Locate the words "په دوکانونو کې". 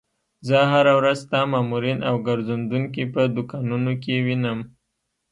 3.13-4.23